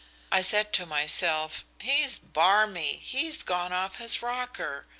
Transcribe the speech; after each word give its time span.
I 0.31 0.41
said 0.41 0.73
to 0.73 0.87
myself, 0.87 1.63
'He's 1.79 2.17
barmy 2.17 2.95
he's 3.03 3.43
gone 3.43 3.71
off 3.71 3.97
his 3.97 4.23
rocker.' 4.23 4.87